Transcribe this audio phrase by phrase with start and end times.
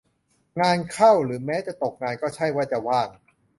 [0.61, 3.09] งานเข้า หรือแม้จะตกงานก็ใช่ว่าจะว่าง